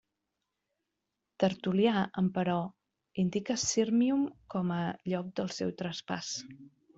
Tertul·lià, 1.43 2.05
emperò, 2.21 2.55
indica 3.25 3.59
Sírmium 3.65 4.25
com 4.55 4.73
a 4.77 4.79
lloc 5.13 5.29
del 5.43 5.53
seu 5.59 5.77
traspàs. 5.85 6.33